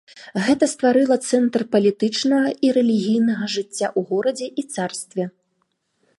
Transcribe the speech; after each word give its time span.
Гэта 0.45 0.69
стварыла 0.71 1.17
цэнтр 1.29 1.65
палітычнага 1.75 2.49
і 2.69 2.73
рэлігійнага 2.79 3.45
жыцця 3.59 3.87
ў 3.97 4.07
горадзе 4.15 4.47
і 4.63 4.69
царстве. 4.79 5.23